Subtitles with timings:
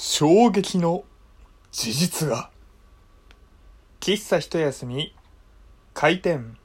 [0.00, 1.02] 衝撃の
[1.72, 2.50] 事実が。
[3.98, 5.12] 喫茶一休み
[5.92, 6.56] 開店。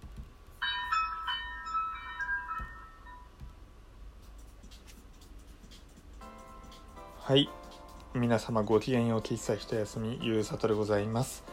[7.21, 7.49] はい。
[8.13, 11.43] 皆様ごきげんよう喫茶一休みゆうさとでございます。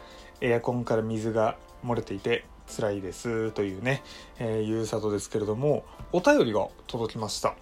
[0.43, 4.03] エアコンから水が漏れていて辛いですというね、
[4.39, 7.55] えー、ゆうさとですけれどもお便りが届きました。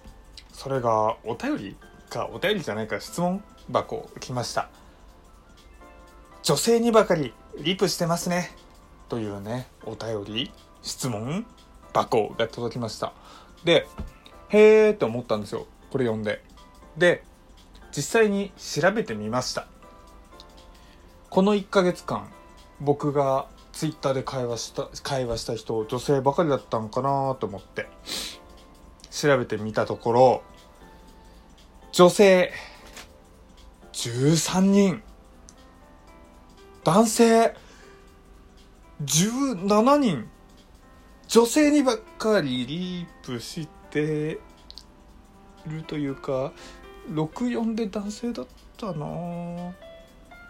[0.51, 1.77] それがお便り
[2.09, 3.41] かお便りじゃないか質問
[3.71, 4.69] 箱来ました。
[6.43, 8.55] 女性にばかりリプしてますね。
[9.09, 10.51] というねお便り
[10.81, 11.45] 質問
[11.93, 13.13] 箱が届きました。
[13.63, 13.87] で
[14.49, 15.67] へーって思ったんですよ。
[15.91, 16.43] これ読んで。
[16.97, 17.23] で
[17.95, 19.67] 実際に調べてみました。
[21.29, 22.27] この1ヶ月間
[22.81, 27.87] 僕がツイッターで会話した会話した人女性ばかりだったのかなと思って
[29.11, 30.43] 調べてみたところ
[31.91, 32.51] 女性
[34.07, 35.03] 13人
[36.85, 37.53] 男性
[39.03, 40.29] 17人
[41.27, 44.39] 女性にばっかりリープして
[45.67, 46.53] るというか
[47.11, 48.95] 64で男性だったな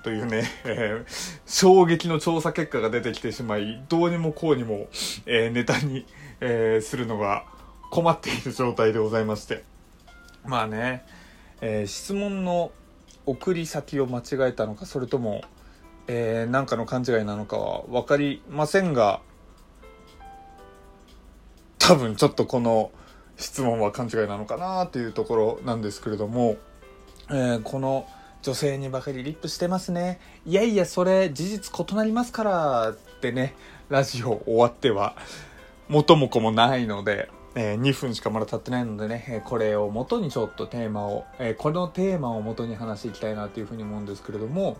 [0.03, 0.43] というね、
[1.45, 4.87] 衝撃の調査結果が出てきてしまいどうにもこうにも、
[5.25, 6.05] えー、ネタに、
[6.39, 7.45] えー、するのが
[7.89, 9.63] 困っている状態でございまして。
[10.45, 11.03] まあね、
[11.59, 12.71] え質問の
[13.29, 15.43] 送り先を間違えたのかそれとも
[16.11, 19.21] えー、かの勘違いなのかは分かりませんが
[21.77, 22.91] 多分ちょっとこの
[23.37, 26.57] 質問は勘違いなのかなというところなんですけれども、
[27.29, 28.07] えー、この
[28.41, 30.19] 女性にばかりリップしてますね。
[30.47, 33.53] いやいやそれ事実異なりますからってね
[33.89, 35.15] ラジオ終わっては
[35.89, 37.29] 元も子もないので
[37.61, 44.77] え、2分しかまだ経ってないのでね、えこれを元にちょっとテーマを、えー、このテーマを元に話していきたいなというふうに思うんですけれども、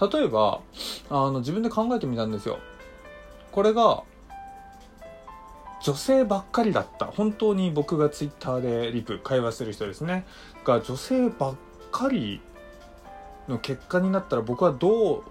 [0.00, 0.60] 例えば、
[1.10, 2.58] あの、自分で考えてみたんですよ。
[3.50, 4.02] これが、
[5.82, 7.06] 女性ばっかりだった。
[7.06, 10.24] 本当に僕がツイッターでリプ、会話してる人ですね。
[10.64, 11.54] が、女性ばっ
[11.90, 12.40] かり
[13.46, 15.22] の結果になったら僕はどう、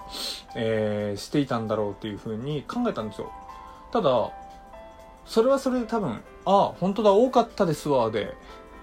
[0.56, 3.32] えー、していたんだろうっていうふうに考えたんですよ。
[3.92, 4.32] ただ、
[5.26, 8.36] それはそれで多分ああ本当だ多かったですわで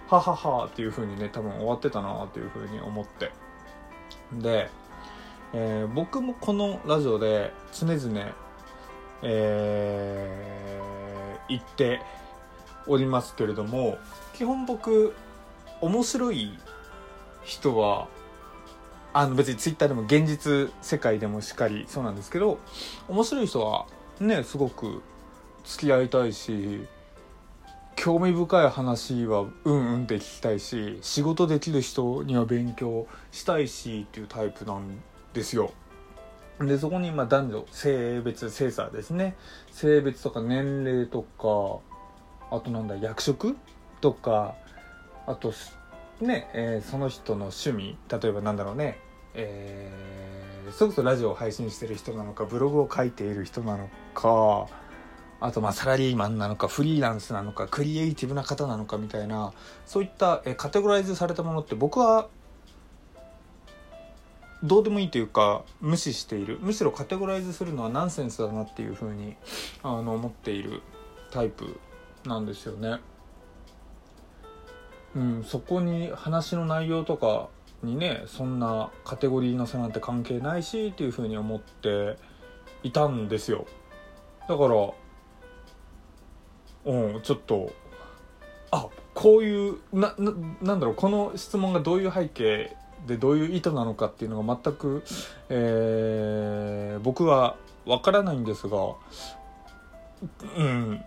[0.08, 3.30] はははっていう風にね多分終わってたなっていう風に思って。
[4.32, 4.70] で、
[5.52, 8.48] えー、僕もこのラジオで常々
[9.22, 12.00] えー、言って
[12.86, 13.98] おりますけれども
[14.34, 15.14] 基本僕
[15.80, 16.58] 面白い
[17.44, 18.08] 人は
[19.12, 22.58] あの別にツイッターでも現実世界でもしっかりそうなんですけど
[23.08, 23.86] 面白い人は
[24.20, 25.02] ねすごく
[25.68, 26.80] 付き合いたいし
[27.94, 35.02] 興味深い話はうんうんって聞きたいし仕事できる人には勉強したいしっていうタイプなん
[35.34, 35.72] ですよ。
[36.58, 39.36] でそこにまあ男女性別性差ですね
[39.70, 43.56] 性別とか年齢とかあとなんだ役職
[44.00, 44.54] とか
[45.26, 45.52] あと
[46.20, 48.98] ね、えー、その人の趣味例えばなんだろうね
[49.34, 54.66] えー、それこそラジオを配信してる人なのかブログを書いている人なのか
[55.40, 59.52] あとまあサラリーマンなのかフリーランスなのかクリエイティブな方なのかみたいな
[59.86, 62.28] そういったカテゴライズされたものって僕は
[64.64, 69.36] どうでもいいというか無視しているむしろカテゴライズするのはナンセンスだなっていうふうに
[69.84, 70.82] あの思っている
[71.30, 71.78] タイプ
[72.24, 72.98] なんですよね。
[75.14, 77.48] うん、そこに話の内容とか
[77.82, 82.16] にねそんなカテゴリーの差なんて関係ないしっていうふうに思って
[82.82, 83.66] いたんですよ
[84.48, 84.90] だから
[86.84, 87.72] うんちょっと
[88.70, 95.04] あこういうなななんだろうこの質問がどういう背景でどういう意図なのかっていうのが全く、
[95.48, 97.56] えー、僕は
[97.86, 98.78] わからないんですが
[100.56, 101.04] うん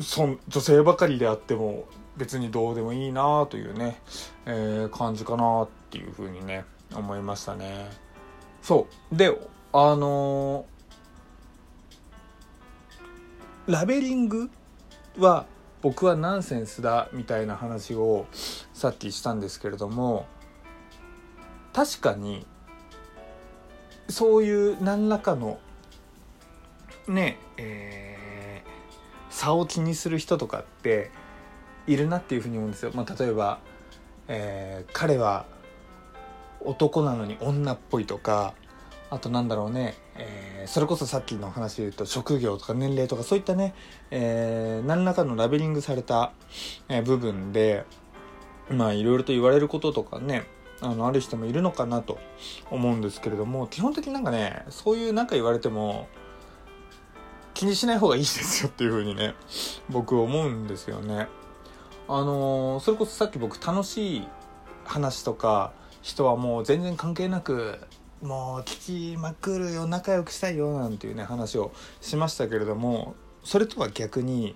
[0.00, 1.84] そ女性ばかりであっても
[2.16, 4.00] 別にどうでもいいなというね、
[4.46, 7.88] えー、感じかなっていうふうにね思いましたね。
[8.60, 9.16] そう。
[9.16, 9.28] で
[9.72, 14.50] あのー、ラベリング
[15.18, 15.46] は
[15.82, 18.26] 僕はナンセンスだみたいな話を
[18.72, 20.26] さっきしたんですけれども
[21.72, 22.46] 確かに
[24.08, 25.58] そういう何らかの
[27.08, 31.10] ねえー、差を気にする人とかって
[31.86, 32.92] いるなっていうふうに思うんですよ。
[32.94, 33.58] まあ、例えば、
[34.28, 35.46] えー、彼は
[36.60, 38.54] 男なのに女っぽいとか
[39.12, 43.74] あとなんだろうね、えー、それこそさっきの話で言うと職業とか年齢とかそういったね、
[44.10, 46.32] えー、何らかのラベリングされた、
[46.88, 47.84] え、部分で
[48.70, 50.46] まあいろいろと言われることとかね、
[50.80, 52.18] あのある人もいるのかなと
[52.70, 56.08] 思うんですけれども基本的になんかねそういう何か言われても
[57.52, 59.34] 気にしない方がいいですよっていう風にね
[59.90, 61.28] 僕思うんですよね。
[62.08, 64.28] あのー、それこそさっき僕楽しい
[64.86, 67.78] 話とか人はもう全然関係なく
[68.22, 74.54] もう聞きまくるよ仲良くしたいよなんていうね話をしましたけれどもそれとは逆に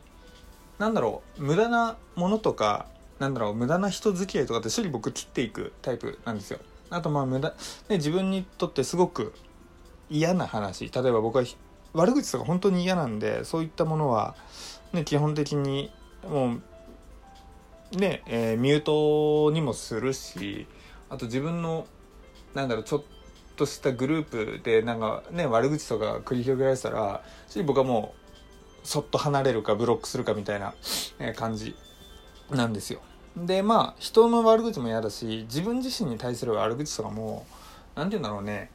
[0.78, 2.86] 何だろう無駄なものとか
[3.18, 6.60] なんだろう無駄な人付き合いとかって処理僕切っていくタイプなんですよ。
[6.90, 7.50] あとまあ無駄、
[7.88, 9.34] ね、自分にとってすごく
[10.08, 11.44] 嫌な話例えば僕は
[11.94, 14.36] 悪口とか本当に嫌なんでそういったものは、
[14.92, 15.90] ね、基本的に
[16.28, 16.58] も
[17.92, 20.68] うね、えー、ミュートにもするし
[21.08, 21.86] あと自分の
[22.54, 23.15] なんだろうちょっと
[23.56, 27.22] としたグループでなんかね悪口とか繰り広げられてたら
[27.64, 28.14] 僕はも
[28.82, 30.74] うそっと離れるかブロックするかみたいな
[31.34, 31.74] 感じ
[32.50, 33.00] なんですよ。
[33.36, 37.46] でまあ人の悪口も嫌だし自分自身に対する悪口とかも
[37.94, 38.70] 何て言うんだろうね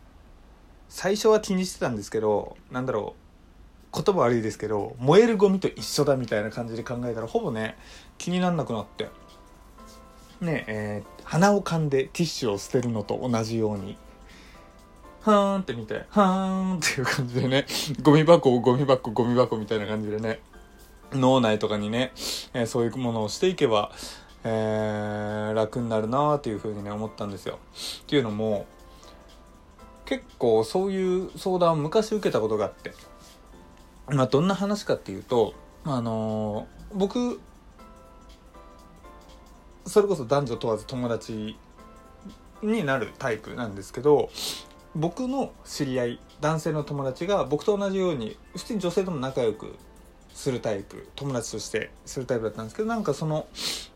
[0.89, 3.15] 最初は気にしてたんですけどなんだろ
[3.91, 7.75] う言葉悪いですけど燃えるゴミと一緒だみたいな感じで考えたらほぼね
[8.19, 9.09] 気になんなくなって
[10.41, 13.95] ねえー、鼻を噛んでティッシュを捨てるのと同じように
[15.21, 17.65] はーんって見てはーんっていう感じでね。
[18.01, 20.39] ゴミ箱ゴミ箱ゴミ箱みたいな感じでね。
[21.13, 22.11] 脳内とかにね、
[22.53, 23.91] えー、そういうものをしていけば、
[24.43, 27.59] えー、楽になるなーっていうふうにね思ったんですよ。
[28.03, 28.65] っていうのも
[30.05, 32.93] 結構そういう相談を昔受けたことがあって、
[34.07, 35.53] まあ、どんな話かっていうと、
[35.83, 37.39] あのー、僕
[39.85, 41.57] それこそ男女問わず友達
[42.63, 44.29] になるタイプなんですけど
[44.95, 49.77] 僕の知り合い男性の友達が僕と同じように普通に女性とも仲良く
[50.33, 53.47] するタイプ友達としてするタイプだったんですけどなんかその、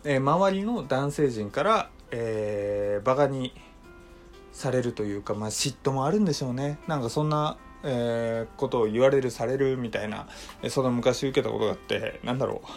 [0.04, 3.54] えー、周りの男性陣から、えー、バカに
[4.52, 6.80] されるというか、まあ、嫉妬もあるんでしょうね。
[6.88, 10.28] なんかそんな、えー、ことを言われるされるみたいな、
[10.70, 12.68] その昔受けたことがあってなんだろう。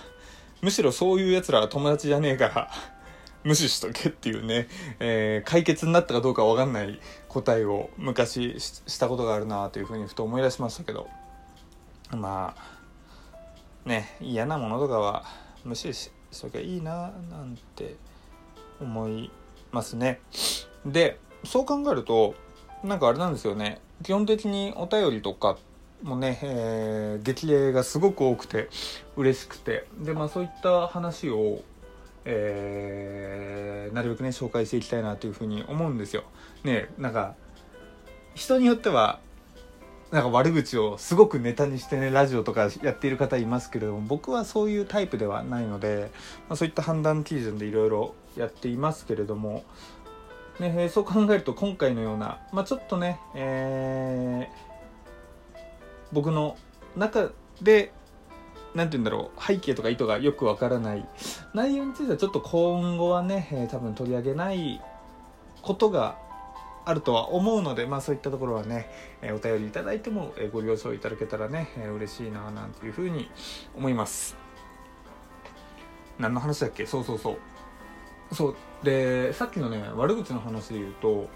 [0.61, 2.71] むしろそういうやつらは友達じゃねえから
[3.45, 4.69] 無視しとけっていうね、
[5.01, 11.09] えー、解決になったかどうかわかんない答えを昔したことがあるなというふうにふと思い出しましたけど
[12.11, 15.25] まあね嫌なものとかは
[15.65, 17.97] 無視しときゃいいななんて
[18.81, 19.31] 思い
[19.73, 20.21] ますね。
[20.85, 22.35] でそう考えると
[22.85, 23.81] なんかあれなんですよね。
[24.03, 25.59] 基本的にお便りとか
[26.03, 28.69] もね、えー、激励がすごく多くて
[29.17, 29.87] 嬉しくて。
[29.99, 31.63] でまあそういった話を
[32.25, 36.25] えー、なるべくね紹介していきたいなというふうに思うんですよ。
[36.65, 37.35] ねなんか
[38.35, 39.21] 人によっては
[40.11, 46.11] なんか悪口をすごくネタにしてねラジオとかやっている方いますけれども僕はそういうタイプではないので、
[46.49, 49.65] まあ、そういった判断基準でいろいろやっていますけれども、
[50.61, 55.59] ね、そう考えると今回のような、まあ、ちょっとね、えー、
[56.13, 56.57] 僕の
[56.97, 57.31] 中
[57.61, 57.93] で
[58.75, 61.09] 何て言うんだろう背景とか意図がよくわからない
[61.55, 64.81] 内容についてはちょっと今後はね、えー、多分取り上げない
[65.63, 66.17] ことが
[66.85, 68.89] あるとは思うので、まあそういったところはね、
[69.21, 73.31] えー、お便りいただいても、えー、ご了承いただけたらね、えー、嬉しいななんていうふうに
[73.77, 74.37] 思います。
[76.19, 76.87] 何の話だっけ？
[76.87, 77.33] そうそうそ
[78.31, 78.35] う。
[78.35, 78.57] そう。
[78.83, 81.29] で、さっきのね、悪口の話で言うと、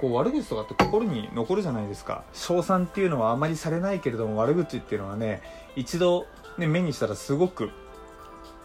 [0.00, 2.24] こう悪口とかって心に残るじゃないですか。
[2.34, 5.42] 称賛っていうのはあまりされないけれども悪口っていうのはね、
[5.74, 6.26] 一度
[6.58, 7.70] ね、目にしたらすごく、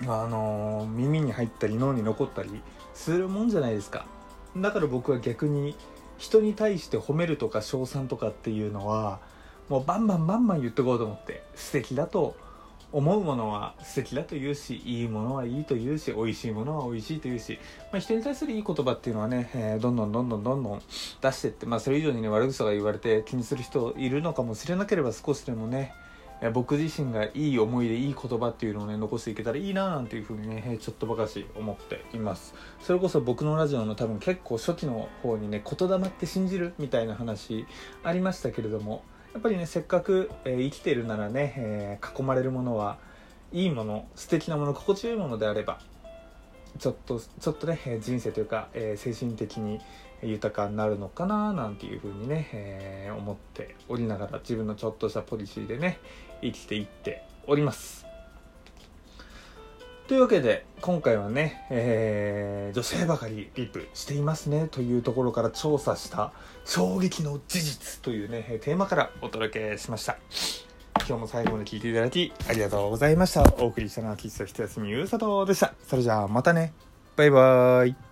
[0.01, 2.61] あのー、耳に入ったり脳に残ったり
[2.93, 4.05] するもんじゃないですか。
[4.57, 5.75] だから僕は逆に
[6.17, 9.19] 人に対して褒めるとか称賛とかっていうのは
[9.69, 12.35] もうバンバンバンバン言ってこうと思って素敵だと
[12.91, 17.57] 思うものは素敵だと言うしいいものはいいと言うし美味しいものは美味しいと言うし、
[17.91, 20.81] まあ、人に対するいい言葉っていうのはね、えー、どんどんどんどんどんどん
[21.21, 25.93] 出してって、まあ、それ以上にね悪口が言われて気にする人いるのかもしれなければ少しでもね
[26.49, 32.55] 僕自身がいい思いでいい言葉っていうのをね残していけたらいいななんていうふうにねちょっとばかし思っています。
[32.81, 37.67] それこそ僕のラジオの多分結構初期の方にね言霊って信じるみたいな話
[38.03, 42.97] ありましたけれどもやっぱりねせっかく、えー、生きてるならね、えー、囲まれるものは
[43.53, 45.79] いいもの素敵なもの心地よいものであれば
[46.79, 49.79] ちょっとちょっとね人生というか、えー、精神的に
[50.23, 55.99] 豊かになるのかななんていうふうにね、えー、思っておりながら自分のちょっとしたポリシーでね
[56.41, 58.05] 生きていっております。
[60.07, 66.33] というわけで今回はね、えー、女性ばかりリップしていますねというところから調査した
[66.65, 70.17] 衝撃の事実というねテーマからお届けしました。
[71.07, 73.41] 今日も最後まで聞いていただきありがとうございました。
[73.59, 75.73] お送りしたのは喫茶一休みゆうさとでした。
[75.87, 76.73] それじゃあまたね。
[77.15, 78.10] バイバーイ。